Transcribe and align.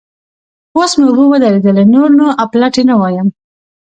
اوس 0.75 0.91
مې 0.99 1.05
اوبه 1.07 1.25
ودرېدلې؛ 1.31 1.83
نور 1.93 2.09
نو 2.19 2.25
اپلاتي 2.43 2.83
نه 2.89 2.95
وایم. 3.01 3.27